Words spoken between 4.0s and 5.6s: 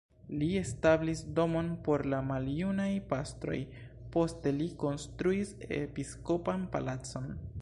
poste li konstruis